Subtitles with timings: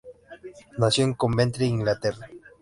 [0.79, 2.25] Nació en Coventry, Inglaterra.